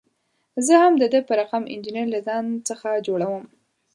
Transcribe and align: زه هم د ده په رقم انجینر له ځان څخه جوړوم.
زه 0.65 0.73
هم 0.83 0.93
د 1.01 1.03
ده 1.13 1.19
په 1.27 1.33
رقم 1.41 1.63
انجینر 1.73 2.05
له 2.15 2.19
ځان 2.27 2.45
څخه 2.67 2.87
جوړوم. 3.07 3.43